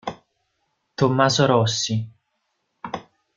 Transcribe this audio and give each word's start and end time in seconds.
Tommaso 0.95 1.45
Rossi. 1.45 2.09